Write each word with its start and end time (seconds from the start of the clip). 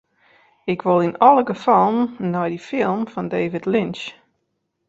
Ik 0.73 0.79
wol 0.85 1.03
yn 1.07 1.19
alle 1.27 1.43
gefallen 1.51 2.01
nei 2.31 2.47
dy 2.51 2.59
film 2.69 3.01
fan 3.13 3.27
David 3.35 3.63
Lynch. 3.73 4.03